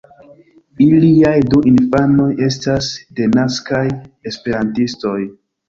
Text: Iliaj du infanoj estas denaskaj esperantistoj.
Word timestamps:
Iliaj 0.85 1.33
du 1.51 1.59
infanoj 1.73 2.27
estas 2.47 2.89
denaskaj 3.21 3.85
esperantistoj. 4.33 5.19